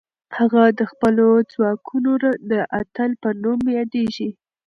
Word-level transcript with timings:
هغه 0.37 0.63
د 0.79 0.81
خپلو 0.91 1.27
ځواکونو 1.53 2.11
د 2.51 2.53
اتل 2.79 3.11
په 3.21 3.29
نوم 3.43 3.61
یادېږي. 3.77 4.29